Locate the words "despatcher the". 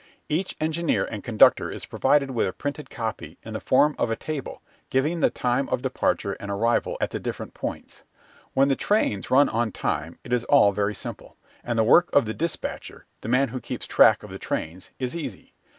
12.33-13.29